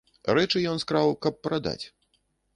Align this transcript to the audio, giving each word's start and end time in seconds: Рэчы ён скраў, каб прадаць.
Рэчы 0.37 0.61
ён 0.71 0.81
скраў, 0.85 1.13
каб 1.27 1.39
прадаць. 1.45 1.79